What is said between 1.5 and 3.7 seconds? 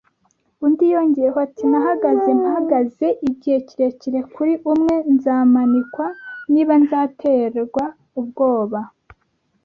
“Nahagaze mpagaze igihe